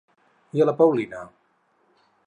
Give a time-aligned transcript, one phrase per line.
[0.59, 1.21] I a la Paulina?